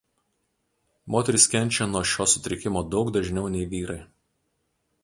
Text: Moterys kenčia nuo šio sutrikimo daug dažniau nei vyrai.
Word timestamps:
Moterys 1.15 1.45
kenčia 1.55 1.87
nuo 1.91 2.01
šio 2.13 2.27
sutrikimo 2.35 2.85
daug 2.95 3.13
dažniau 3.19 3.47
nei 3.59 3.71
vyrai. 3.77 4.01